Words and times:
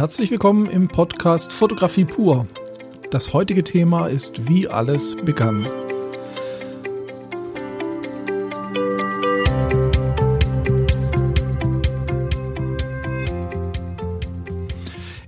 Herzlich 0.00 0.30
willkommen 0.30 0.64
im 0.70 0.88
Podcast 0.88 1.52
Fotografie 1.52 2.06
pur. 2.06 2.46
Das 3.10 3.34
heutige 3.34 3.62
Thema 3.62 4.06
ist, 4.06 4.48
wie 4.48 4.66
alles 4.66 5.14
begann. 5.14 5.66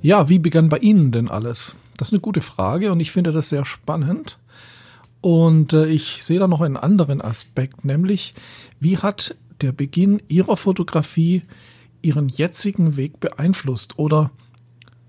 Ja, 0.01 0.31
wie 0.31 0.39
begann 0.39 0.71
bei 0.71 0.79
Ihnen 0.79 1.13
denn 1.13 1.29
alles? 1.29 1.77
Das 1.99 2.09
ist 2.09 2.15
eine 2.15 2.23
gute 2.23 2.41
Frage 2.41 2.93
und 2.93 3.01
ich 3.01 3.13
finde 3.13 3.33
das 3.33 3.51
sehr 3.51 3.67
spannend. 3.67 4.39
Und 5.21 5.75
äh, 5.75 5.85
ich 5.85 6.25
sehe 6.25 6.39
da 6.39 6.49
noch 6.49 6.63
einen 6.63 6.79
anderen 6.79 7.21
Aspekt, 7.21 7.85
nämlich 7.85 8.33
wie 8.81 8.97
hat 8.97 9.37
der 9.61 9.73
Beginn 9.73 10.23
Ihrer 10.29 10.57
Fotografie 10.57 11.43
Ihren 12.01 12.31
jetzigen 12.31 12.97
Weg 12.97 13.21
beeinflusst 13.21 13.99
oder 13.99 14.31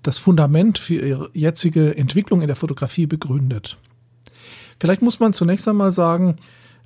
das 0.04 0.18
Fundament 0.18 0.78
für 0.78 0.96
Ihre 0.96 1.30
jetzige 1.34 1.98
Entwicklung 1.98 2.42
in 2.42 2.48
der 2.48 2.56
Fotografie 2.56 3.08
begründet? 3.08 3.78
Vielleicht 4.80 5.02
muss 5.02 5.20
man 5.20 5.34
zunächst 5.34 5.68
einmal 5.68 5.92
sagen, 5.92 6.38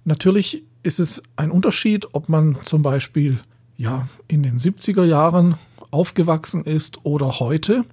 natürlich 0.05 0.63
ist 0.83 0.99
es 0.99 1.23
ein 1.35 1.51
Unterschied, 1.51 2.07
ob 2.13 2.29
man 2.29 2.57
zum 2.63 2.81
Beispiel 2.81 3.39
ja 3.75 4.07
in 4.27 4.43
den 4.43 4.59
70er 4.59 5.03
Jahren 5.03 5.55
aufgewachsen 5.91 6.63
ist 6.63 7.05
oder 7.05 7.39
heute, 7.39 7.85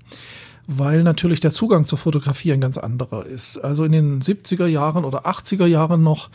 weil 0.67 1.03
natürlich 1.03 1.41
der 1.41 1.53
Zugang 1.53 1.85
zur 1.87 1.99
Fotografie 1.99 2.53
ein 2.53 2.61
ganz 2.61 2.79
anderer 2.79 3.27
ist. 3.27 3.59
Also 3.59 3.85
in 3.85 3.93
den 3.93 4.23
70er 4.23 4.67
Jahren 4.67 5.05
oder 5.05 5.27
80er 5.27 5.67
Jahren 5.67 6.03
noch 6.03 6.31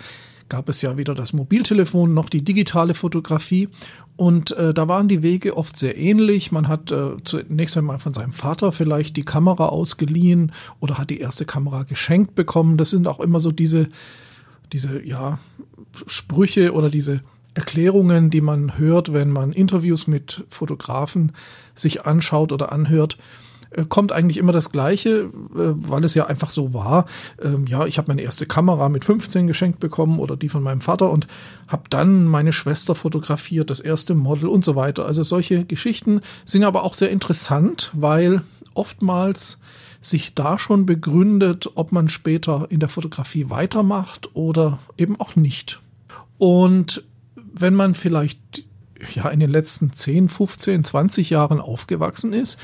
gab 0.50 0.70
es 0.70 0.82
ja 0.82 0.98
weder 0.98 1.16
das 1.16 1.34
Mobiltelefon 1.34 2.14
noch 2.14 2.30
die 2.30 2.44
digitale 2.44 2.94
Fotografie. 2.94 3.70
Und 4.16 4.52
äh, 4.52 4.74
da 4.74 4.88
waren 4.88 5.08
die 5.08 5.24
Wege 5.24 5.56
oft 5.56 5.78
sehr 5.78 5.98
ähnlich. 5.98 6.52
Man 6.52 6.68
hat 6.68 6.92
äh, 6.92 7.16
zunächst 7.24 7.78
einmal 7.78 8.00
von 8.00 8.14
seinem 8.14 8.34
Vater 8.34 8.72
vielleicht 8.72 9.16
die 9.16 9.24
Kamera 9.24 9.68
ausgeliehen 9.68 10.52
oder 10.80 10.98
hat 10.98 11.10
die 11.10 11.20
erste 11.20 11.46
Kamera 11.46 11.84
geschenkt 11.84 12.36
bekommen. 12.36 12.78
Das 12.78 12.90
sind 12.90 13.08
auch 13.08 13.20
immer 13.20 13.40
so 13.40 13.52
diese, 13.52 13.88
diese, 14.74 15.06
ja, 15.06 15.40
Sprüche 16.06 16.74
oder 16.74 16.90
diese 16.90 17.22
Erklärungen, 17.54 18.30
die 18.30 18.42
man 18.42 18.78
hört, 18.78 19.14
wenn 19.14 19.32
man 19.32 19.54
Interviews 19.54 20.08
mit 20.08 20.44
Fotografen 20.50 21.34
sich 21.76 22.06
anschaut 22.06 22.52
oder 22.52 22.72
anhört, 22.72 23.18
äh, 23.72 23.86
kommt 23.86 24.12
eigentlich 24.12 24.38
immer 24.38 24.52
das 24.52 24.72
Gleiche, 24.72 25.10
äh, 25.10 25.30
weil 25.54 26.04
es 26.04 26.16
ja 26.16 26.28
einfach 26.28 26.50
so 26.50 26.74
war. 26.74 27.06
Ähm, 27.42 27.66
ja, 27.68 27.86
ich 27.86 27.98
habe 27.98 28.12
meine 28.12 28.22
erste 28.22 28.46
Kamera 28.46 28.90
mit 28.90 29.06
15 29.06 29.48
geschenkt 29.48 29.80
bekommen 29.80 30.20
oder 30.20 30.36
die 30.36 30.50
von 30.50 30.64
meinem 30.64 30.82
Vater 30.82 31.12
und 31.12 31.28
habe 31.68 31.84
dann 31.90 32.26
meine 32.26 32.54
Schwester 32.54 32.96
fotografiert, 32.96 33.70
das 33.70 33.80
erste 33.80 34.16
Model 34.16 34.48
und 34.48 34.66
so 34.66 34.76
weiter. 34.76 35.06
Also 35.06 35.24
solche 35.24 35.66
Geschichten 35.66 36.22
sind 36.46 36.64
aber 36.64 36.84
auch 36.84 36.94
sehr 36.96 37.12
interessant, 37.12 37.92
weil 37.94 38.42
oftmals 38.74 39.58
sich 40.02 40.34
da 40.34 40.58
schon 40.58 40.86
begründet, 40.86 41.72
ob 41.76 41.92
man 41.92 42.10
später 42.10 42.68
in 42.70 42.80
der 42.80 42.90
Fotografie 42.90 43.50
weitermacht 43.50 44.30
oder 44.34 44.80
eben 44.98 45.20
auch 45.20 45.36
nicht. 45.36 45.82
Und 46.38 47.04
wenn 47.54 47.76
man 47.76 47.96
vielleicht 47.96 48.64
ja 49.14 49.30
in 49.30 49.40
den 49.40 49.50
letzten 49.50 49.94
10, 49.94 50.30
15, 50.30 50.84
20 50.84 51.30
Jahren 51.30 51.60
aufgewachsen 51.60 52.34
ist, 52.34 52.58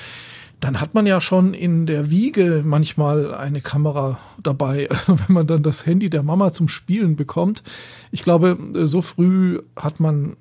dann 0.66 0.82
hat 0.82 0.96
man 0.96 1.06
ja 1.06 1.22
schon 1.22 1.54
in 1.54 1.86
der 1.86 2.10
Wiege 2.10 2.64
manchmal 2.66 3.36
eine 3.36 3.62
Kamera 3.62 4.18
dabei, 4.42 4.90
wenn 5.06 5.36
man 5.36 5.46
dann 5.46 5.62
das 5.62 5.86
Handy 5.86 6.10
der 6.10 6.24
Mama 6.24 6.52
zum 6.52 6.70
Spielen 6.70 7.16
bekommt. 7.16 7.62
Ich 8.10 8.24
glaube, 8.24 8.58
so 8.88 9.04
früh 9.04 9.62
hat 9.76 10.00
man 10.00 10.38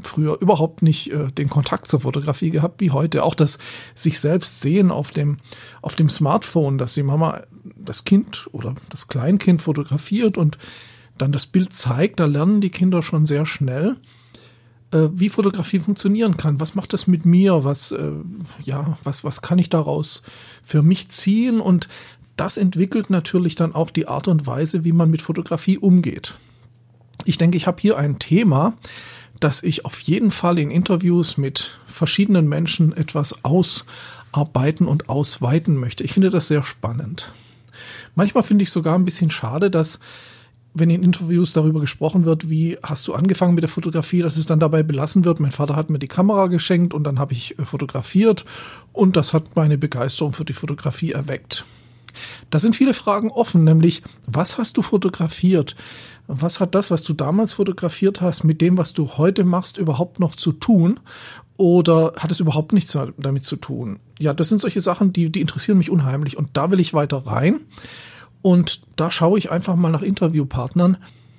früher 0.00 0.36
überhaupt 0.40 0.82
nicht 0.82 1.12
äh, 1.12 1.30
den 1.30 1.48
Kontakt 1.48 1.86
zur 1.86 2.00
Fotografie 2.00 2.50
gehabt 2.50 2.80
wie 2.80 2.90
heute. 2.90 3.22
Auch 3.22 3.36
das 3.36 3.60
sich 3.94 4.18
selbst 4.18 4.62
sehen 4.62 4.90
auf 4.90 5.12
dem, 5.12 5.36
auf 5.80 5.94
dem 5.94 6.08
Smartphone, 6.08 6.76
dass 6.76 6.94
die 6.94 7.04
Mama 7.04 7.42
das 7.76 8.02
Kind 8.02 8.48
oder 8.50 8.74
das 8.88 9.06
Kleinkind 9.06 9.62
fotografiert 9.62 10.36
und 10.38 10.58
dann 11.18 11.30
das 11.30 11.46
Bild 11.46 11.72
zeigt, 11.72 12.18
da 12.18 12.26
lernen 12.26 12.60
die 12.60 12.70
Kinder 12.70 13.00
schon 13.00 13.26
sehr 13.26 13.46
schnell, 13.46 13.94
äh, 14.90 15.08
wie 15.12 15.28
Fotografie 15.28 15.80
funktionieren 15.80 16.36
kann. 16.36 16.60
Was 16.60 16.74
macht 16.74 16.92
das 16.92 17.06
mit 17.06 17.26
mir? 17.26 17.64
Was, 17.64 17.92
äh, 17.92 18.12
ja, 18.62 18.98
was, 19.04 19.24
was 19.24 19.42
kann 19.42 19.58
ich 19.58 19.70
daraus 19.70 20.22
für 20.62 20.82
mich 20.82 21.08
ziehen? 21.08 21.60
Und 21.60 21.88
das 22.36 22.56
entwickelt 22.56 23.10
natürlich 23.10 23.54
dann 23.54 23.74
auch 23.74 23.90
die 23.90 24.08
Art 24.08 24.28
und 24.28 24.46
Weise, 24.46 24.84
wie 24.84 24.92
man 24.92 25.10
mit 25.10 25.22
Fotografie 25.22 25.78
umgeht. 25.78 26.34
Ich 27.24 27.36
denke, 27.36 27.56
ich 27.56 27.66
habe 27.66 27.80
hier 27.80 27.98
ein 27.98 28.18
Thema, 28.18 28.74
das 29.40 29.62
ich 29.62 29.84
auf 29.84 29.98
jeden 30.00 30.30
Fall 30.30 30.58
in 30.58 30.70
Interviews 30.70 31.36
mit 31.36 31.78
verschiedenen 31.86 32.48
Menschen 32.48 32.96
etwas 32.96 33.44
ausarbeiten 33.44 34.86
und 34.86 35.08
ausweiten 35.08 35.76
möchte. 35.76 36.04
Ich 36.04 36.12
finde 36.12 36.30
das 36.30 36.48
sehr 36.48 36.62
spannend. 36.62 37.32
Manchmal 38.14 38.42
finde 38.42 38.62
ich 38.62 38.70
sogar 38.70 38.96
ein 38.96 39.04
bisschen 39.04 39.30
schade, 39.30 39.70
dass 39.70 40.00
wenn 40.78 40.90
in 40.90 41.02
Interviews 41.02 41.52
darüber 41.52 41.80
gesprochen 41.80 42.24
wird, 42.24 42.50
wie 42.50 42.78
hast 42.82 43.06
du 43.08 43.14
angefangen 43.14 43.54
mit 43.54 43.62
der 43.62 43.68
Fotografie, 43.68 44.22
dass 44.22 44.36
es 44.36 44.46
dann 44.46 44.60
dabei 44.60 44.82
belassen 44.82 45.24
wird, 45.24 45.40
mein 45.40 45.52
Vater 45.52 45.76
hat 45.76 45.90
mir 45.90 45.98
die 45.98 46.08
Kamera 46.08 46.46
geschenkt 46.46 46.94
und 46.94 47.04
dann 47.04 47.18
habe 47.18 47.32
ich 47.32 47.58
äh, 47.58 47.64
fotografiert 47.64 48.44
und 48.92 49.16
das 49.16 49.32
hat 49.32 49.56
meine 49.56 49.78
Begeisterung 49.78 50.32
für 50.32 50.44
die 50.44 50.52
Fotografie 50.52 51.12
erweckt. 51.12 51.64
Da 52.50 52.58
sind 52.58 52.74
viele 52.74 52.94
Fragen 52.94 53.30
offen, 53.30 53.64
nämlich 53.64 54.02
was 54.26 54.58
hast 54.58 54.76
du 54.76 54.82
fotografiert? 54.82 55.76
Was 56.26 56.60
hat 56.60 56.74
das, 56.74 56.90
was 56.90 57.02
du 57.02 57.14
damals 57.14 57.54
fotografiert 57.54 58.20
hast, 58.20 58.44
mit 58.44 58.60
dem, 58.60 58.76
was 58.76 58.92
du 58.92 59.08
heute 59.16 59.44
machst, 59.44 59.78
überhaupt 59.78 60.20
noch 60.20 60.34
zu 60.34 60.52
tun? 60.52 61.00
Oder 61.56 62.12
hat 62.18 62.30
es 62.30 62.40
überhaupt 62.40 62.72
nichts 62.72 62.96
damit 63.16 63.44
zu 63.44 63.56
tun? 63.56 63.98
Ja, 64.18 64.34
das 64.34 64.48
sind 64.48 64.60
solche 64.60 64.80
Sachen, 64.80 65.12
die, 65.12 65.30
die 65.30 65.40
interessieren 65.40 65.78
mich 65.78 65.90
unheimlich 65.90 66.36
und 66.36 66.50
da 66.52 66.70
will 66.70 66.80
ich 66.80 66.94
weiter 66.94 67.26
rein. 67.26 67.60
Und 68.42 68.82
da 68.96 69.10
schaue 69.10 69.38
ich 69.38 69.50
einfach 69.50 69.76
mal 69.76 69.90
nach 69.90 70.02
Interviewpartnern. 70.02 70.96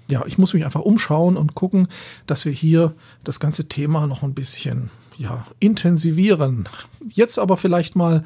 Ja, 0.09 0.25
ich 0.25 0.37
muss 0.37 0.53
mich 0.53 0.65
einfach 0.65 0.81
umschauen 0.81 1.37
und 1.37 1.55
gucken, 1.55 1.87
dass 2.25 2.45
wir 2.45 2.51
hier 2.51 2.95
das 3.23 3.39
ganze 3.39 3.67
Thema 3.67 4.07
noch 4.07 4.23
ein 4.23 4.33
bisschen 4.33 4.89
ja, 5.17 5.45
intensivieren. 5.59 6.67
Jetzt 7.07 7.37
aber 7.37 7.57
vielleicht 7.57 7.95
mal, 7.95 8.23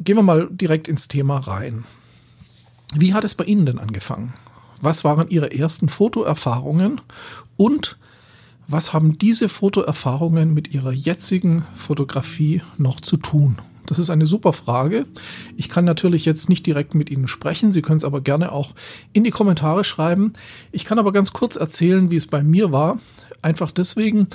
gehen 0.00 0.16
wir 0.16 0.22
mal 0.22 0.48
direkt 0.50 0.88
ins 0.88 1.08
Thema 1.08 1.38
rein. 1.38 1.84
Wie 2.94 3.14
hat 3.14 3.24
es 3.24 3.34
bei 3.34 3.44
Ihnen 3.44 3.66
denn 3.66 3.78
angefangen? 3.78 4.32
Was 4.80 5.04
waren 5.04 5.28
Ihre 5.28 5.52
ersten 5.52 5.88
Fotoerfahrungen 5.88 7.00
und 7.56 7.98
was 8.68 8.92
haben 8.92 9.18
diese 9.18 9.48
Fotoerfahrungen 9.48 10.54
mit 10.54 10.72
Ihrer 10.72 10.92
jetzigen 10.92 11.64
Fotografie 11.76 12.62
noch 12.78 13.00
zu 13.00 13.16
tun? 13.16 13.58
Das 13.86 13.98
ist 13.98 14.10
eine 14.10 14.26
super 14.26 14.52
Frage. 14.52 15.06
Ich 15.56 15.68
kann 15.68 15.84
natürlich 15.84 16.24
jetzt 16.24 16.48
nicht 16.48 16.66
direkt 16.66 16.94
mit 16.94 17.10
Ihnen 17.10 17.28
sprechen. 17.28 17.72
Sie 17.72 17.82
können 17.82 17.96
es 17.96 18.04
aber 18.04 18.20
gerne 18.20 18.52
auch 18.52 18.74
in 19.12 19.24
die 19.24 19.30
Kommentare 19.30 19.84
schreiben. 19.84 20.32
Ich 20.70 20.84
kann 20.84 20.98
aber 20.98 21.12
ganz 21.12 21.32
kurz 21.32 21.56
erzählen, 21.56 22.10
wie 22.10 22.16
es 22.16 22.26
bei 22.26 22.42
mir 22.42 22.72
war. 22.72 22.98
Einfach 23.42 23.70
deswegen, 23.70 24.28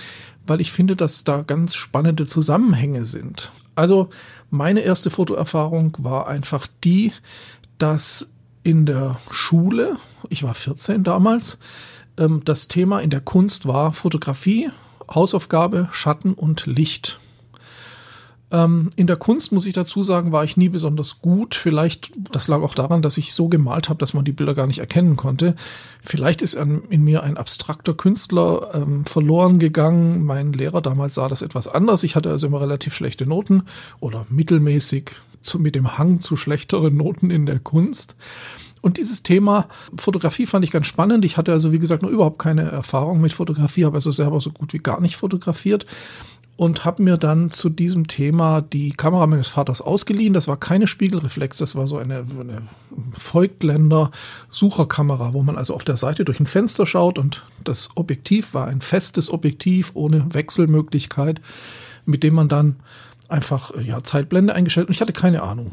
weil 0.45 0.61
ich 0.61 0.71
finde, 0.71 0.95
dass 0.95 1.23
da 1.23 1.43
ganz 1.43 1.75
spannende 1.75 2.27
Zusammenhänge 2.27 3.05
sind. 3.05 3.51
Also 3.75 4.09
meine 4.49 4.81
erste 4.81 5.09
Fotoerfahrung 5.09 5.95
war 5.99 6.27
einfach 6.27 6.67
die, 6.83 7.13
dass 7.77 8.29
in 8.63 8.85
der 8.85 9.17
Schule, 9.29 9.97
ich 10.29 10.43
war 10.43 10.53
14 10.53 11.03
damals, 11.03 11.59
ähm, 12.17 12.41
das 12.43 12.67
Thema 12.67 12.99
in 12.99 13.09
der 13.09 13.21
Kunst 13.21 13.67
war 13.67 13.93
Fotografie, 13.93 14.69
Hausaufgabe, 15.09 15.87
Schatten 15.91 16.33
und 16.33 16.65
Licht. 16.65 17.19
Ähm, 18.49 18.91
in 18.95 19.07
der 19.07 19.17
Kunst, 19.17 19.51
muss 19.51 19.65
ich 19.65 19.73
dazu 19.73 20.03
sagen, 20.03 20.31
war 20.31 20.43
ich 20.43 20.55
nie 20.55 20.69
besonders 20.69 21.19
gut. 21.19 21.53
Vielleicht, 21.53 22.11
das 22.31 22.47
lag 22.47 22.61
auch 22.61 22.75
daran, 22.75 23.01
dass 23.01 23.17
ich 23.17 23.33
so 23.33 23.49
gemalt 23.49 23.89
habe, 23.89 23.99
dass 23.99 24.13
man 24.13 24.23
die 24.23 24.31
Bilder 24.31 24.53
gar 24.53 24.67
nicht 24.67 24.79
erkennen 24.79 25.17
konnte. 25.17 25.55
Vielleicht 26.01 26.41
ist 26.41 26.53
in 26.53 27.03
mir 27.03 27.23
ein 27.23 27.35
abstrakter 27.35 27.93
Künstler 27.93 28.71
ähm, 28.73 29.05
verloren 29.05 29.59
gegangen. 29.59 30.23
Mein 30.23 30.53
Lehrer 30.53 30.81
damals 30.81 31.15
sah 31.15 31.27
das 31.27 31.41
etwas 31.41 31.67
anders. 31.67 32.03
Ich 32.03 32.15
hatte 32.15 32.29
also 32.29 32.47
immer 32.47 32.61
relativ 32.61 32.93
schlechte 32.93 33.25
Noten 33.25 33.63
oder 33.99 34.25
mittelmäßig 34.29 35.11
zu, 35.41 35.59
mit 35.59 35.75
dem 35.75 35.97
Hang 35.97 36.21
zu 36.21 36.37
schlechteren 36.37 36.95
Noten 36.95 37.31
in 37.31 37.45
der 37.45 37.59
Kunst. 37.59 38.15
Und 38.79 38.97
dieses 38.97 39.23
Thema 39.23 39.67
Fotografie 39.97 40.45
fand 40.45 40.63
ich 40.63 40.71
ganz 40.71 40.87
spannend. 40.87 41.25
Ich 41.25 41.35
hatte 41.35 41.51
also, 41.51 41.73
wie 41.73 41.79
gesagt, 41.79 42.03
noch 42.03 42.09
überhaupt 42.09 42.39
keine 42.39 42.61
Erfahrung 42.71 43.19
mit 43.19 43.33
Fotografie, 43.33 43.83
habe 43.83 43.97
also 43.97 44.11
selber 44.11 44.39
so 44.39 44.51
gut 44.51 44.71
wie 44.71 44.77
gar 44.77 45.01
nicht 45.01 45.17
fotografiert 45.17 45.85
und 46.57 46.85
habe 46.85 47.03
mir 47.03 47.17
dann 47.17 47.51
zu 47.51 47.69
diesem 47.69 48.07
Thema 48.07 48.61
die 48.61 48.89
Kamera 48.89 49.27
meines 49.27 49.47
Vaters 49.47 49.79
ausgeliehen. 49.79 50.33
Das 50.33 50.47
war 50.47 50.57
keine 50.57 50.87
Spiegelreflex, 50.87 51.57
das 51.57 51.75
war 51.75 51.85
so 51.85 51.97
eine, 51.97 52.25
eine 52.39 52.63
Voigtländer 52.89 54.11
Sucherkamera, 54.49 55.33
wo 55.33 55.43
man 55.43 55.55
also 55.55 55.75
auf 55.75 55.83
der 55.83 55.97
Seite 55.97 56.25
durch 56.25 56.39
ein 56.39 56.47
Fenster 56.47 56.87
schaut 56.87 57.19
und 57.19 57.45
das 57.63 57.95
Objektiv 57.95 58.55
war 58.55 58.67
ein 58.67 58.81
festes 58.81 59.31
Objektiv 59.31 59.91
ohne 59.93 60.33
Wechselmöglichkeit, 60.33 61.41
mit 62.05 62.23
dem 62.23 62.33
man 62.33 62.49
dann 62.49 62.77
einfach 63.29 63.71
ja 63.79 64.03
Zeitblende 64.03 64.55
eingestellt 64.55 64.87
und 64.87 64.95
ich 64.95 65.01
hatte 65.01 65.13
keine 65.13 65.43
Ahnung. 65.43 65.71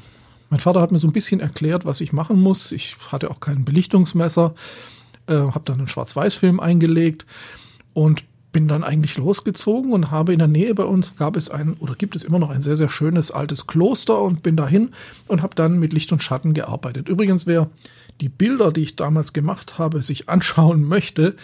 Mein 0.50 0.60
Vater 0.60 0.82
hat 0.82 0.92
mir 0.92 0.98
so 0.98 1.08
ein 1.08 1.14
bisschen 1.14 1.40
erklärt, 1.40 1.86
was 1.86 2.02
ich 2.02 2.12
machen 2.12 2.38
muss. 2.38 2.72
Ich 2.72 2.96
hatte 3.10 3.30
auch 3.30 3.40
kein 3.40 3.64
Belichtungsmesser, 3.64 4.54
äh, 5.28 5.34
habe 5.34 5.62
dann 5.64 5.78
einen 5.78 5.88
Schwarz-Weiß-Film 5.88 6.60
eingelegt 6.60 7.24
und 7.94 8.22
bin 8.54 8.68
dann 8.68 8.84
eigentlich 8.84 9.18
losgezogen 9.18 9.92
und 9.92 10.12
habe 10.12 10.32
in 10.32 10.38
der 10.38 10.48
Nähe 10.48 10.74
bei 10.74 10.84
uns 10.84 11.16
gab 11.16 11.36
es 11.36 11.50
ein 11.50 11.74
oder 11.80 11.96
gibt 11.96 12.14
es 12.14 12.22
immer 12.22 12.38
noch 12.38 12.50
ein 12.50 12.62
sehr, 12.62 12.76
sehr 12.76 12.88
schönes 12.88 13.32
altes 13.32 13.66
Kloster 13.66 14.22
und 14.22 14.44
bin 14.44 14.56
dahin 14.56 14.92
und 15.26 15.42
habe 15.42 15.56
dann 15.56 15.80
mit 15.80 15.92
Licht 15.92 16.12
und 16.12 16.22
Schatten 16.22 16.54
gearbeitet. 16.54 17.08
Übrigens, 17.08 17.46
wer 17.46 17.68
die 18.20 18.28
Bilder, 18.28 18.70
die 18.70 18.82
ich 18.82 18.96
damals 18.96 19.32
gemacht 19.32 19.76
habe, 19.76 20.02
sich 20.02 20.28
anschauen 20.28 20.84
möchte, 20.84 21.34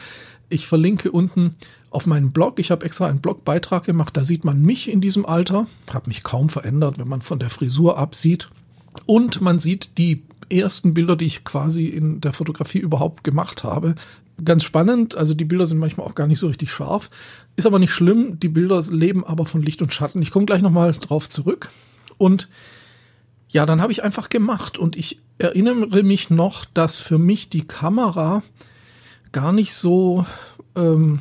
ich 0.48 0.68
verlinke 0.68 1.10
unten 1.10 1.56
auf 1.90 2.06
meinen 2.06 2.30
Blog. 2.30 2.60
Ich 2.60 2.70
habe 2.70 2.86
extra 2.86 3.08
einen 3.08 3.20
Blogbeitrag 3.20 3.84
gemacht, 3.84 4.16
da 4.16 4.24
sieht 4.24 4.44
man 4.44 4.62
mich 4.62 4.88
in 4.88 5.00
diesem 5.00 5.26
Alter, 5.26 5.66
habe 5.92 6.08
mich 6.08 6.22
kaum 6.22 6.48
verändert, 6.48 6.98
wenn 6.98 7.08
man 7.08 7.22
von 7.22 7.40
der 7.40 7.50
Frisur 7.50 7.98
absieht. 7.98 8.48
Und 9.06 9.40
man 9.40 9.58
sieht 9.58 9.98
die 9.98 10.22
ersten 10.48 10.94
Bilder, 10.94 11.16
die 11.16 11.26
ich 11.26 11.44
quasi 11.44 11.86
in 11.86 12.20
der 12.20 12.32
Fotografie 12.32 12.78
überhaupt 12.78 13.24
gemacht 13.24 13.64
habe 13.64 13.96
ganz 14.44 14.64
spannend. 14.64 15.14
Also 15.16 15.34
die 15.34 15.44
Bilder 15.44 15.66
sind 15.66 15.78
manchmal 15.78 16.06
auch 16.06 16.14
gar 16.14 16.26
nicht 16.26 16.38
so 16.38 16.48
richtig 16.48 16.72
scharf. 16.72 17.10
Ist 17.56 17.66
aber 17.66 17.78
nicht 17.78 17.92
schlimm. 17.92 18.38
Die 18.40 18.48
Bilder 18.48 18.80
leben 18.90 19.24
aber 19.24 19.46
von 19.46 19.62
Licht 19.62 19.82
und 19.82 19.92
Schatten. 19.92 20.22
Ich 20.22 20.30
komme 20.30 20.46
gleich 20.46 20.62
nochmal 20.62 20.92
drauf 20.92 21.28
zurück. 21.28 21.70
Und 22.18 22.48
ja, 23.48 23.66
dann 23.66 23.80
habe 23.82 23.92
ich 23.92 24.02
einfach 24.02 24.28
gemacht. 24.28 24.78
Und 24.78 24.96
ich 24.96 25.20
erinnere 25.38 26.02
mich 26.02 26.30
noch, 26.30 26.64
dass 26.64 27.00
für 27.00 27.18
mich 27.18 27.48
die 27.48 27.66
Kamera 27.66 28.42
gar 29.32 29.52
nicht 29.52 29.74
so 29.74 30.26
ähm, 30.76 31.20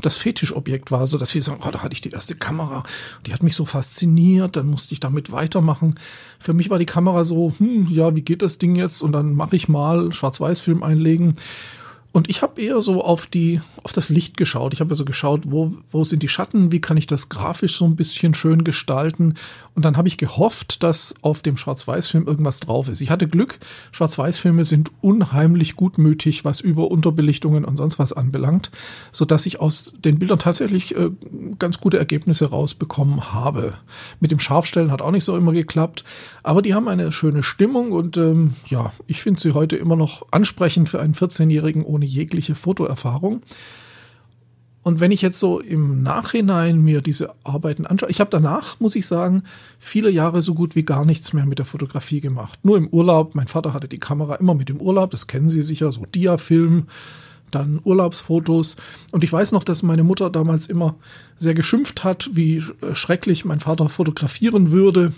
das 0.00 0.16
Fetischobjekt 0.16 0.90
war, 0.90 1.06
so 1.06 1.18
dass 1.18 1.34
wir 1.34 1.42
sagen, 1.42 1.60
oh, 1.66 1.70
da 1.70 1.82
hatte 1.82 1.94
ich 1.94 2.00
die 2.00 2.10
erste 2.10 2.34
Kamera, 2.34 2.82
die 3.26 3.32
hat 3.32 3.42
mich 3.42 3.54
so 3.54 3.64
fasziniert, 3.64 4.56
dann 4.56 4.66
musste 4.66 4.94
ich 4.94 5.00
damit 5.00 5.30
weitermachen. 5.32 5.98
Für 6.38 6.54
mich 6.54 6.70
war 6.70 6.78
die 6.78 6.86
Kamera 6.86 7.24
so, 7.24 7.52
hm, 7.58 7.88
ja, 7.90 8.14
wie 8.14 8.22
geht 8.22 8.42
das 8.42 8.58
Ding 8.58 8.76
jetzt? 8.76 9.02
Und 9.02 9.12
dann 9.12 9.34
mache 9.34 9.56
ich 9.56 9.68
mal 9.68 10.12
Schwarz-Weiß-Film 10.12 10.82
einlegen. 10.82 11.36
Und 12.12 12.28
ich 12.28 12.42
habe 12.42 12.60
eher 12.60 12.80
so 12.80 13.04
auf 13.04 13.26
die, 13.26 13.60
auf 13.84 13.92
das 13.92 14.08
Licht 14.08 14.36
geschaut. 14.36 14.74
Ich 14.74 14.80
habe 14.80 14.90
also 14.90 15.04
geschaut, 15.04 15.42
wo, 15.44 15.74
wo 15.92 16.04
sind 16.04 16.24
die 16.24 16.28
Schatten, 16.28 16.72
wie 16.72 16.80
kann 16.80 16.96
ich 16.96 17.06
das 17.06 17.28
grafisch 17.28 17.76
so 17.76 17.84
ein 17.84 17.94
bisschen 17.94 18.34
schön 18.34 18.64
gestalten. 18.64 19.34
Und 19.76 19.84
dann 19.84 19.96
habe 19.96 20.08
ich 20.08 20.18
gehofft, 20.18 20.82
dass 20.82 21.14
auf 21.22 21.42
dem 21.42 21.56
Schwarz-Weiß-Film 21.56 22.26
irgendwas 22.26 22.58
drauf 22.58 22.88
ist. 22.88 23.00
Ich 23.00 23.10
hatte 23.10 23.28
Glück, 23.28 23.60
Schwarz-Weiß-Filme 23.92 24.64
sind 24.64 24.90
unheimlich 25.00 25.76
gutmütig, 25.76 26.44
was 26.44 26.60
über 26.60 26.90
Unterbelichtungen 26.90 27.64
und 27.64 27.76
sonst 27.76 28.00
was 28.00 28.12
anbelangt, 28.12 28.72
so 29.12 29.24
dass 29.24 29.46
ich 29.46 29.60
aus 29.60 29.94
den 29.96 30.18
Bildern 30.18 30.40
tatsächlich 30.40 30.96
äh, 30.96 31.10
ganz 31.60 31.80
gute 31.80 31.98
Ergebnisse 31.98 32.50
rausbekommen 32.50 33.32
habe. 33.32 33.74
Mit 34.18 34.32
dem 34.32 34.40
Scharfstellen 34.40 34.90
hat 34.90 35.00
auch 35.00 35.12
nicht 35.12 35.24
so 35.24 35.36
immer 35.36 35.52
geklappt, 35.52 36.02
aber 36.42 36.60
die 36.60 36.74
haben 36.74 36.88
eine 36.88 37.12
schöne 37.12 37.44
Stimmung 37.44 37.92
und 37.92 38.16
ähm, 38.16 38.54
ja, 38.66 38.92
ich 39.06 39.22
finde 39.22 39.40
sie 39.40 39.52
heute 39.52 39.76
immer 39.76 39.94
noch 39.94 40.26
ansprechend 40.32 40.88
für 40.88 41.00
einen 41.00 41.14
14-Jährigen 41.14 41.84
ohne 41.84 41.99
jegliche 42.06 42.54
Fotoerfahrung. 42.54 43.42
Und 44.82 45.00
wenn 45.00 45.10
ich 45.10 45.20
jetzt 45.20 45.38
so 45.38 45.60
im 45.60 46.02
Nachhinein 46.02 46.80
mir 46.80 47.02
diese 47.02 47.34
Arbeiten 47.44 47.84
anschaue, 47.84 48.10
ich 48.10 48.20
habe 48.20 48.30
danach, 48.30 48.80
muss 48.80 48.96
ich 48.96 49.06
sagen, 49.06 49.42
viele 49.78 50.10
Jahre 50.10 50.40
so 50.40 50.54
gut 50.54 50.74
wie 50.74 50.84
gar 50.84 51.04
nichts 51.04 51.34
mehr 51.34 51.44
mit 51.44 51.58
der 51.58 51.66
Fotografie 51.66 52.20
gemacht. 52.20 52.58
Nur 52.62 52.78
im 52.78 52.88
Urlaub. 52.88 53.34
Mein 53.34 53.46
Vater 53.46 53.74
hatte 53.74 53.88
die 53.88 53.98
Kamera 53.98 54.36
immer 54.36 54.54
mit 54.54 54.70
im 54.70 54.80
Urlaub, 54.80 55.10
das 55.10 55.26
kennen 55.26 55.50
Sie 55.50 55.60
sicher, 55.60 55.92
so 55.92 56.06
Diafilm, 56.06 56.86
dann 57.50 57.80
Urlaubsfotos. 57.84 58.76
Und 59.10 59.22
ich 59.22 59.32
weiß 59.32 59.52
noch, 59.52 59.64
dass 59.64 59.82
meine 59.82 60.04
Mutter 60.04 60.30
damals 60.30 60.66
immer 60.66 60.94
sehr 61.38 61.54
geschimpft 61.54 62.02
hat, 62.02 62.30
wie 62.32 62.62
schrecklich 62.94 63.44
mein 63.44 63.60
Vater 63.60 63.88
fotografieren 63.90 64.70
würde. 64.70 65.12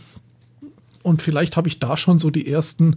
Und 1.03 1.23
vielleicht 1.23 1.57
habe 1.57 1.69
ich 1.69 1.79
da 1.79 1.97
schon 1.97 2.19
so 2.19 2.31
die 2.31 2.47
ersten 2.47 2.97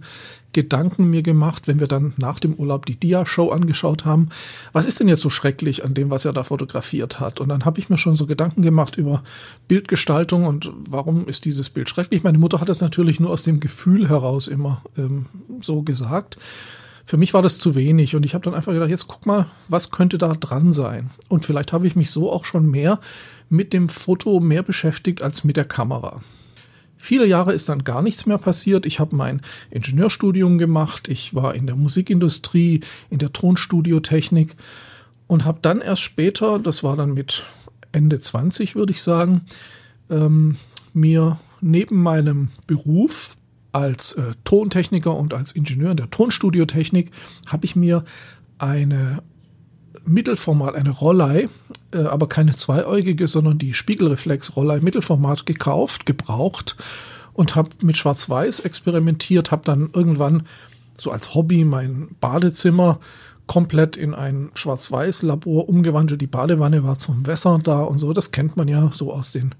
Gedanken 0.53 1.09
mir 1.09 1.21
gemacht, 1.21 1.67
wenn 1.67 1.79
wir 1.79 1.87
dann 1.87 2.13
nach 2.17 2.39
dem 2.39 2.53
Urlaub 2.53 2.85
die 2.85 2.95
Dia-Show 2.95 3.49
angeschaut 3.49 4.05
haben. 4.05 4.29
Was 4.73 4.85
ist 4.85 4.99
denn 4.99 5.07
jetzt 5.07 5.21
so 5.21 5.29
schrecklich 5.29 5.83
an 5.83 5.93
dem, 5.93 6.09
was 6.09 6.25
er 6.25 6.33
da 6.33 6.43
fotografiert 6.43 7.19
hat? 7.19 7.41
Und 7.41 7.49
dann 7.49 7.65
habe 7.65 7.79
ich 7.79 7.89
mir 7.89 7.97
schon 7.97 8.15
so 8.15 8.25
Gedanken 8.25 8.61
gemacht 8.61 8.95
über 8.97 9.23
Bildgestaltung 9.67 10.45
und 10.45 10.71
warum 10.87 11.27
ist 11.27 11.45
dieses 11.45 11.69
Bild 11.69 11.89
schrecklich. 11.89 12.23
Meine 12.23 12.37
Mutter 12.37 12.61
hat 12.61 12.69
es 12.69 12.81
natürlich 12.81 13.19
nur 13.19 13.31
aus 13.31 13.43
dem 13.43 13.59
Gefühl 13.59 14.07
heraus 14.07 14.47
immer 14.47 14.81
ähm, 14.97 15.25
so 15.61 15.81
gesagt. 15.81 16.37
Für 17.07 17.17
mich 17.17 17.33
war 17.33 17.41
das 17.41 17.59
zu 17.59 17.75
wenig 17.75 18.15
und 18.15 18.25
ich 18.25 18.33
habe 18.33 18.43
dann 18.43 18.55
einfach 18.55 18.71
gedacht, 18.73 18.89
jetzt 18.89 19.07
guck 19.07 19.25
mal, 19.25 19.45
was 19.67 19.91
könnte 19.91 20.17
da 20.17 20.33
dran 20.33 20.71
sein? 20.71 21.11
Und 21.27 21.45
vielleicht 21.45 21.71
habe 21.71 21.85
ich 21.85 21.95
mich 21.95 22.09
so 22.09 22.31
auch 22.31 22.45
schon 22.45 22.69
mehr 22.69 22.99
mit 23.49 23.73
dem 23.73 23.89
Foto 23.89 24.39
mehr 24.39 24.63
beschäftigt 24.63 25.21
als 25.21 25.43
mit 25.43 25.55
der 25.55 25.65
Kamera. 25.65 26.21
Viele 26.97 27.25
Jahre 27.25 27.53
ist 27.53 27.69
dann 27.69 27.83
gar 27.83 28.01
nichts 28.01 28.25
mehr 28.25 28.37
passiert. 28.37 28.85
Ich 28.85 28.99
habe 28.99 29.15
mein 29.15 29.41
Ingenieurstudium 29.69 30.57
gemacht, 30.57 31.07
ich 31.07 31.35
war 31.35 31.53
in 31.55 31.67
der 31.67 31.75
Musikindustrie, 31.75 32.81
in 33.09 33.19
der 33.19 33.33
Tonstudiotechnik 33.33 34.55
und 35.27 35.45
habe 35.45 35.59
dann 35.61 35.81
erst 35.81 36.01
später, 36.01 36.59
das 36.59 36.83
war 36.83 36.95
dann 36.95 37.13
mit 37.13 37.43
Ende 37.91 38.19
20 38.19 38.75
würde 38.75 38.91
ich 38.91 39.01
sagen, 39.01 39.41
ähm, 40.09 40.57
mir 40.93 41.39
neben 41.61 42.01
meinem 42.01 42.49
Beruf 42.67 43.37
als 43.71 44.13
äh, 44.13 44.33
Tontechniker 44.43 45.15
und 45.15 45.33
als 45.33 45.51
Ingenieur 45.51 45.91
in 45.91 45.97
der 45.97 46.09
Tonstudiotechnik 46.09 47.11
habe 47.45 47.65
ich 47.65 47.75
mir 47.75 48.05
eine 48.57 49.21
Mittelformat, 50.05 50.75
eine 50.75 50.91
Rollei, 50.91 51.49
äh, 51.91 52.03
aber 52.03 52.27
keine 52.27 52.53
zweieugige, 52.53 53.27
sondern 53.27 53.57
die 53.57 53.73
Spiegelreflex-Rollei 53.73 54.79
Mittelformat 54.79 55.45
gekauft, 55.45 56.05
gebraucht 56.05 56.75
und 57.33 57.55
habe 57.55 57.69
mit 57.81 57.97
Schwarz-Weiß 57.97 58.61
experimentiert, 58.61 59.51
habe 59.51 59.63
dann 59.65 59.89
irgendwann 59.93 60.43
so 60.97 61.11
als 61.11 61.35
Hobby 61.35 61.65
mein 61.65 62.15
Badezimmer 62.21 62.99
komplett 63.47 63.97
in 63.97 64.13
ein 64.13 64.51
Schwarz-Weiß-Labor 64.55 65.69
umgewandelt. 65.69 66.21
Die 66.21 66.27
Badewanne 66.27 66.83
war 66.83 66.97
zum 66.97 67.25
Wässern 67.27 67.61
da 67.63 67.81
und 67.81 67.99
so. 67.99 68.13
Das 68.13 68.31
kennt 68.31 68.57
man 68.57 68.67
ja 68.67 68.89
so 68.91 69.13
aus 69.13 69.31
den, 69.31 69.53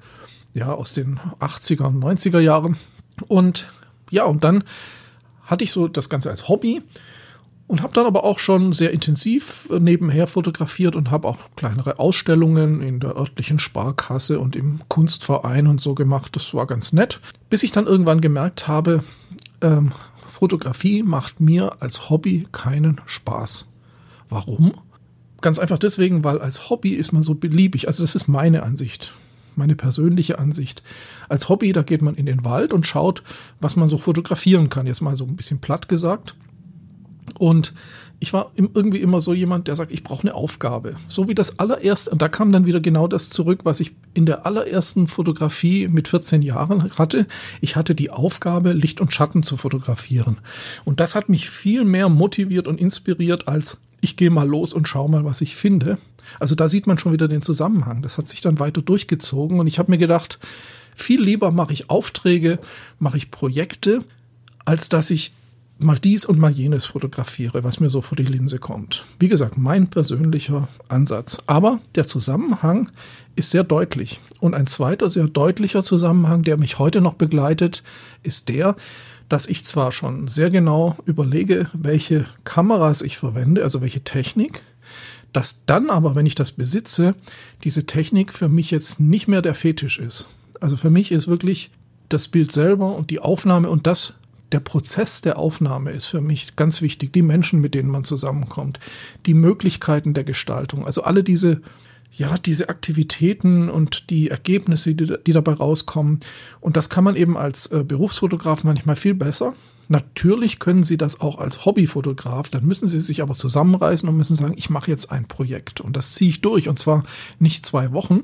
ja, 0.54 0.74
aus 0.74 0.94
den 0.94 1.20
80er 1.40 1.84
und 1.84 2.04
90er 2.04 2.40
Jahren. 2.40 2.78
Und 3.28 3.68
ja, 4.10 4.26
und 4.26 4.44
dann 4.44 4.64
hatte 5.44 5.64
ich 5.64 5.72
so 5.72 5.88
das 5.88 6.10
Ganze 6.10 6.30
als 6.30 6.48
Hobby 6.48 6.82
und 7.68 7.82
habe 7.82 7.94
dann 7.94 8.06
aber 8.06 8.24
auch 8.24 8.40
schon 8.40 8.74
sehr 8.74 8.92
intensiv 8.92 9.70
äh, 9.72 9.80
nebenher 9.80 10.28
fotografiert 10.28 10.96
und 10.96 11.12
habe 11.12 11.28
auch 11.28 11.38
kleinere 11.56 12.00
Ausstellungen 12.00 12.82
in 12.82 13.00
der 13.00 13.16
örtlichen 13.16 13.60
Sparkasse 13.60 14.40
und 14.40 14.56
im 14.56 14.82
Kunstverein 14.88 15.68
und 15.68 15.82
so 15.82 15.96
gemacht. 15.96 16.36
Das 16.36 16.54
war 16.54 16.68
ganz 16.68 16.94
nett, 16.94 17.20
bis 17.50 17.64
ich 17.64 17.72
dann 17.72 17.88
irgendwann 17.88 18.22
gemerkt 18.22 18.68
habe, 18.68 19.04
ähm, 19.62 19.92
Fotografie 20.28 21.02
macht 21.02 21.40
mir 21.40 21.82
als 21.82 22.10
Hobby 22.10 22.48
keinen 22.52 23.02
Spaß. 23.06 23.68
Warum? 24.30 24.74
Ganz 25.42 25.60
einfach 25.60 25.80
deswegen, 25.80 26.24
weil 26.24 26.40
als 26.40 26.70
Hobby 26.70 26.92
ist 26.92 27.14
man 27.14 27.24
so 27.24 27.36
beliebig. 27.36 27.88
Also 27.88 28.04
das 28.04 28.16
ist 28.16 28.28
meine 28.28 28.64
Ansicht, 28.64 29.14
meine 29.56 29.76
persönliche 29.76 30.38
Ansicht. 30.38 30.84
Als 31.30 31.48
Hobby, 31.50 31.72
da 31.72 31.84
geht 31.84 32.02
man 32.02 32.16
in 32.16 32.26
den 32.26 32.44
Wald 32.44 32.74
und 32.74 32.86
schaut, 32.86 33.24
was 33.60 33.76
man 33.76 33.88
so 33.88 33.98
fotografieren 33.98 34.70
kann. 34.70 34.88
Jetzt 34.88 35.02
mal 35.02 35.16
so 35.16 35.26
ein 35.26 35.36
bisschen 35.36 35.60
platt 35.60 35.88
gesagt. 35.88 36.36
Und 37.40 37.74
ich 38.20 38.34
war 38.34 38.52
irgendwie 38.56 39.02
immer 39.02 39.20
so 39.20 39.34
jemand, 39.34 39.68
der 39.68 39.76
sagt, 39.76 39.92
ich 39.92 40.04
brauche 40.04 40.22
eine 40.22 40.34
Aufgabe. 40.34 40.96
So 41.08 41.28
wie 41.28 41.36
das 41.36 41.60
allererste, 41.60 42.12
und 42.12 42.22
da 42.22 42.30
kam 42.30 42.52
dann 42.52 42.66
wieder 42.66 42.80
genau 42.80 43.08
das 43.08 43.30
zurück, 43.30 43.62
was 43.64 43.80
ich 43.80 43.92
in 44.14 44.26
der 44.26 44.46
allerersten 44.46 45.08
Fotografie 45.08 45.88
mit 45.88 46.08
14 46.08 46.42
Jahren 46.42 46.92
hatte. 46.98 47.28
Ich 47.62 47.76
hatte 47.76 47.94
die 47.94 48.12
Aufgabe, 48.12 48.72
Licht 48.74 49.02
und 49.02 49.14
Schatten 49.14 49.44
zu 49.44 49.58
fotografieren. 49.58 50.38
Und 50.86 51.00
das 51.00 51.14
hat 51.14 51.30
mich 51.30 51.50
viel 51.50 51.84
mehr 51.84 52.10
motiviert 52.10 52.68
und 52.68 52.80
inspiriert, 52.80 53.48
als 53.48 53.78
ich 54.02 54.16
gehe 54.16 54.30
mal 54.30 54.48
los 54.48 54.74
und 54.74 54.88
schau 54.88 55.08
mal, 55.08 55.26
was 55.26 55.42
ich 55.42 55.56
finde. 55.56 55.98
Also 56.40 56.56
da 56.56 56.68
sieht 56.68 56.88
man 56.88 56.98
schon 56.98 57.14
wieder 57.14 57.28
den 57.28 57.42
Zusammenhang. 57.42 58.02
Das 58.02 58.18
hat 58.18 58.28
sich 58.28 58.42
dann 58.42 58.60
weiter 58.60 58.82
durchgezogen 58.82 59.60
und 59.60 59.68
ich 59.68 59.78
habe 59.78 59.92
mir 59.92 59.98
gedacht, 59.98 60.40
viel 60.96 61.22
lieber 61.22 61.52
mache 61.52 61.74
ich 61.74 61.90
Aufträge, 61.90 62.60
mache 63.00 63.18
ich 63.18 63.30
Projekte, 63.30 64.04
als 64.64 64.90
dass 64.90 65.10
ich 65.10 65.34
mal 65.78 66.00
dies 66.00 66.26
und 66.26 66.40
mal 66.40 66.52
jenes 66.52 66.86
fotografiere, 66.86 67.64
was 67.64 67.80
mir 67.80 67.90
so 67.90 68.02
vor 68.02 68.16
die 68.16 68.24
Linse 68.24 68.60
kommt. 68.60 69.04
Wie 69.20 69.28
gesagt, 69.28 69.58
mein 69.58 69.90
persönlicher 69.90 70.68
Ansatz. 70.88 71.40
Aber 71.48 71.80
der 71.96 72.08
Zusammenhang 72.08 72.90
ist 73.36 73.52
sehr 73.52 73.64
deutlich. 73.64 74.20
Und 74.40 74.54
ein 74.54 74.68
zweiter 74.68 75.10
sehr 75.10 75.28
deutlicher 75.28 75.84
Zusammenhang, 75.84 76.44
der 76.44 76.58
mich 76.58 76.80
heute 76.80 77.02
noch 77.02 77.16
begleitet, 77.16 77.84
ist 78.24 78.50
der, 78.50 78.76
dass 79.28 79.48
ich 79.48 79.66
zwar 79.66 79.92
schon 79.92 80.28
sehr 80.28 80.50
genau 80.50 80.96
überlege, 81.06 81.70
welche 81.74 82.26
Kameras 82.44 83.02
ich 83.02 83.18
verwende, 83.18 83.64
also 83.64 83.82
welche 83.82 84.04
Technik, 84.04 84.62
dass 85.34 85.66
dann 85.66 85.90
aber, 85.90 86.16
wenn 86.16 86.26
ich 86.26 86.36
das 86.36 86.52
besitze, 86.52 87.16
diese 87.64 87.86
Technik 87.86 88.34
für 88.34 88.48
mich 88.48 88.72
jetzt 88.72 89.00
nicht 89.00 89.28
mehr 89.28 89.42
der 89.42 89.56
Fetisch 89.56 90.00
ist. 90.00 90.26
Also 90.62 90.78
für 90.78 90.90
mich 90.90 91.12
ist 91.12 91.28
wirklich 91.28 91.72
das 92.08 92.28
Bild 92.28 92.52
selber 92.52 92.96
und 92.96 93.10
die 93.10 93.20
Aufnahme 93.20 93.70
und 93.70 93.88
das 93.88 94.14
der 94.52 94.60
Prozess 94.60 95.22
der 95.22 95.38
Aufnahme 95.38 95.92
ist 95.92 96.06
für 96.06 96.22
mich 96.22 96.56
ganz 96.56 96.82
wichtig. 96.82 97.14
Die 97.14 97.22
Menschen, 97.22 97.62
mit 97.62 97.74
denen 97.74 97.90
man 97.90 98.04
zusammenkommt, 98.04 98.80
die 99.26 99.34
Möglichkeiten 99.34 100.14
der 100.14 100.24
Gestaltung. 100.24 100.86
Also 100.86 101.04
alle 101.04 101.24
diese, 101.24 101.62
ja, 102.12 102.38
diese 102.38 102.70
Aktivitäten 102.70 103.70
und 103.70 104.10
die 104.10 104.30
Ergebnisse, 104.30 104.94
die, 104.96 105.14
die 105.26 105.32
dabei 105.32 105.54
rauskommen. 105.54 106.20
Und 106.62 106.78
das 106.78 106.90
kann 106.90 107.04
man 107.04 107.16
eben 107.16 107.38
als 107.38 107.68
äh, 107.68 107.84
Berufsfotograf 107.84 108.64
manchmal 108.64 108.96
viel 108.96 109.14
besser. 109.14 109.54
Natürlich 109.88 110.60
können 110.60 110.84
Sie 110.84 110.98
das 110.98 111.22
auch 111.22 111.38
als 111.38 111.66
Hobbyfotograf, 111.66 112.50
dann 112.50 112.66
müssen 112.66 112.88
Sie 112.88 113.00
sich 113.02 113.22
aber 113.22 113.36
zusammenreißen 113.36 114.10
und 114.10 114.18
müssen 114.18 114.36
sagen, 114.36 114.56
ich 114.58 114.72
mache 114.72 114.90
jetzt 114.90 115.12
ein 115.12 115.28
Projekt 115.28 115.80
und 115.80 115.96
das 115.96 116.16
ziehe 116.16 116.30
ich 116.30 116.42
durch 116.42 116.68
und 116.68 116.80
zwar 116.80 117.04
nicht 117.38 117.66
zwei 117.68 117.92
Wochen, 117.92 118.22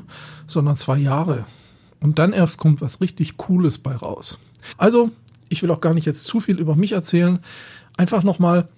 sondern 0.48 0.75
zwei 0.75 0.98
Jahre. 0.98 1.46
Und 2.00 2.18
dann 2.18 2.34
erst 2.34 2.58
kommt 2.58 2.82
was 2.82 3.00
richtig 3.00 3.38
Cooles 3.38 3.78
bei 3.78 3.96
raus. 3.96 4.40
Also, 4.78 5.12
ich 5.51 5.62
will 5.62 5.72
auch 5.72 5.81
gar 5.81 5.93
nicht 5.93 6.05
jetzt 6.05 6.25
zu 6.25 6.39
viel 6.39 6.60
über 6.60 6.75
mich 6.75 6.93
erzählen, 6.93 7.39
einfach 7.98 8.24
nochmal, 8.24 8.70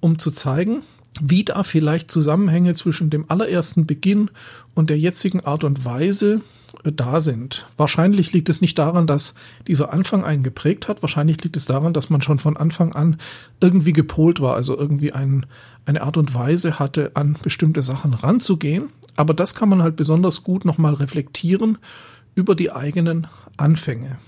um 0.00 0.18
zu 0.18 0.30
zeigen, 0.30 0.82
wie 1.20 1.44
da 1.44 1.62
vielleicht 1.62 2.10
Zusammenhänge 2.10 2.74
zwischen 2.74 3.10
dem 3.10 3.24
allerersten 3.28 3.86
Beginn 3.86 4.30
und 4.74 4.90
der 4.90 4.98
jetzigen 4.98 5.40
Art 5.40 5.64
und 5.64 5.84
Weise 5.84 6.42
äh, 6.84 6.92
da 6.92 7.20
sind. 7.20 7.66
Wahrscheinlich 7.76 8.32
liegt 8.32 8.50
es 8.50 8.60
nicht 8.60 8.78
daran, 8.78 9.06
dass 9.06 9.34
dieser 9.66 9.92
Anfang 9.92 10.22
einen 10.22 10.42
geprägt 10.42 10.86
hat. 10.86 11.02
Wahrscheinlich 11.02 11.42
liegt 11.42 11.56
es 11.56 11.64
daran, 11.64 11.94
dass 11.94 12.10
man 12.10 12.22
schon 12.22 12.38
von 12.38 12.56
Anfang 12.56 12.92
an 12.92 13.16
irgendwie 13.60 13.94
gepolt 13.94 14.40
war, 14.40 14.54
also 14.54 14.76
irgendwie 14.78 15.12
ein, 15.12 15.46
eine 15.86 16.02
Art 16.02 16.18
und 16.18 16.34
Weise 16.34 16.78
hatte, 16.78 17.12
an 17.14 17.36
bestimmte 17.42 17.82
Sachen 17.82 18.14
ranzugehen. 18.14 18.90
Aber 19.16 19.34
das 19.34 19.54
kann 19.54 19.70
man 19.70 19.82
halt 19.82 19.96
besonders 19.96 20.44
gut 20.44 20.64
nochmal 20.64 20.94
reflektieren 20.94 21.78
über 22.34 22.54
die 22.54 22.70
eigenen 22.70 23.26
Anfänge. 23.56 24.18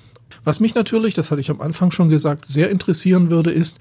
Was 0.45 0.61
mich 0.61 0.75
natürlich, 0.75 1.15
das 1.15 1.31
hatte 1.31 1.41
ich 1.41 1.51
am 1.51 1.61
Anfang 1.61 1.91
schon 1.91 2.09
gesagt, 2.09 2.47
sehr 2.47 2.71
interessieren 2.71 3.31
würde, 3.31 3.51
ist, 3.51 3.79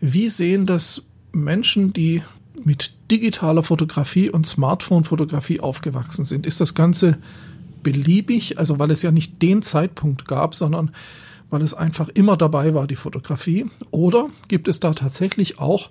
wie 0.00 0.28
sehen 0.28 0.66
das 0.66 1.02
Menschen, 1.32 1.92
die 1.92 2.22
mit 2.62 2.92
digitaler 3.10 3.62
Fotografie 3.62 4.30
und 4.30 4.46
Smartphone-Fotografie 4.46 5.60
aufgewachsen 5.60 6.24
sind. 6.24 6.46
Ist 6.46 6.60
das 6.60 6.74
Ganze 6.74 7.18
beliebig, 7.82 8.58
also 8.58 8.78
weil 8.78 8.90
es 8.90 9.02
ja 9.02 9.10
nicht 9.10 9.42
den 9.42 9.62
Zeitpunkt 9.62 10.26
gab, 10.26 10.54
sondern 10.54 10.90
weil 11.50 11.62
es 11.62 11.74
einfach 11.74 12.08
immer 12.08 12.36
dabei 12.36 12.74
war, 12.74 12.86
die 12.86 12.96
Fotografie? 12.96 13.66
Oder 13.90 14.28
gibt 14.48 14.68
es 14.68 14.80
da 14.80 14.94
tatsächlich 14.94 15.58
auch 15.58 15.90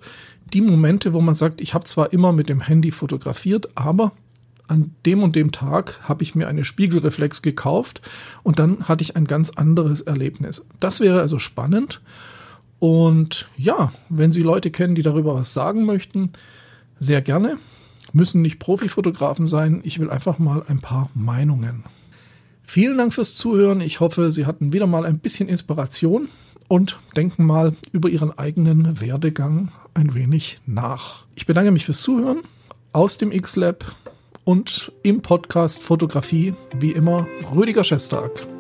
die 0.54 0.62
Momente, 0.62 1.14
wo 1.14 1.22
man 1.22 1.36
sagt, 1.36 1.62
ich 1.62 1.74
habe 1.74 1.86
zwar 1.86 2.14
immer 2.14 2.32
mit 2.32 2.50
dem 2.50 2.62
Handy 2.62 2.92
fotografiert, 2.92 3.70
aber 3.76 4.12
an 4.68 4.96
dem 5.06 5.24
und 5.24 5.36
dem 5.36 5.52
Tag 5.52 6.00
habe 6.08 6.24
ich 6.24 6.36
mir 6.36 6.48
eine 6.48 6.64
Spiegelreflex 6.64 7.42
gekauft 7.42 8.02
und 8.44 8.60
dann 8.60 8.88
hatte 8.88 9.04
ich 9.04 9.16
ein 9.16 9.26
ganz 9.26 9.52
anderes 9.52 10.02
Erlebnis. 10.02 10.66
Das 10.80 11.00
wäre 11.00 11.22
also 11.22 11.40
spannend. 11.40 12.02
Und 12.80 13.48
ja, 13.58 13.94
wenn 14.10 14.32
Sie 14.32 14.42
Leute 14.42 14.72
kennen, 14.72 14.96
die 14.96 15.02
darüber 15.02 15.36
was 15.36 15.54
sagen 15.54 15.86
möchten, 15.86 16.32
sehr 17.00 17.22
gerne. 17.22 17.58
Müssen 18.12 18.42
nicht 18.42 18.60
Profifotografen 18.60 19.48
sein. 19.48 19.82
Ich 19.84 20.00
will 20.00 20.10
einfach 20.10 20.38
mal 20.38 20.64
ein 20.68 20.80
paar 20.80 21.10
Meinungen. 21.14 21.84
Vielen 22.64 22.98
Dank 22.98 23.14
fürs 23.14 23.36
Zuhören. 23.36 23.82
Ich 23.82 24.00
hoffe, 24.00 24.32
Sie 24.32 24.46
hatten 24.46 24.74
wieder 24.74 24.88
mal 24.88 25.06
ein 25.06 25.20
bisschen 25.20 25.50
Inspiration 25.50 26.28
und 26.68 27.00
denken 27.16 27.46
mal 27.46 27.76
über 27.92 28.10
Ihren 28.10 28.38
eigenen 28.38 29.00
Werdegang 29.02 29.72
ein 29.94 30.14
wenig 30.14 30.60
nach. 30.66 31.26
Ich 31.36 31.46
bedanke 31.46 31.72
mich 31.72 31.86
fürs 31.86 32.02
Zuhören 32.02 32.40
aus 32.94 33.18
dem 33.18 33.32
X-Lab 33.32 33.86
und 34.44 34.92
im 35.04 35.22
Podcast 35.22 35.82
Fotografie, 35.82 36.54
wie 36.80 36.92
immer, 36.92 37.28
Rüdiger 37.56 37.84
Schestag. 37.84 38.53